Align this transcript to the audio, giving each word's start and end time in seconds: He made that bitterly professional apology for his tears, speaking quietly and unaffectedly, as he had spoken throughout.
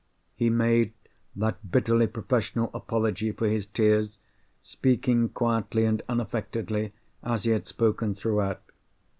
He 0.35 0.49
made 0.49 0.93
that 1.35 1.69
bitterly 1.71 2.07
professional 2.07 2.71
apology 2.73 3.31
for 3.33 3.45
his 3.47 3.67
tears, 3.67 4.17
speaking 4.63 5.29
quietly 5.29 5.85
and 5.85 6.01
unaffectedly, 6.09 6.93
as 7.21 7.43
he 7.43 7.51
had 7.51 7.67
spoken 7.67 8.15
throughout. 8.15 8.63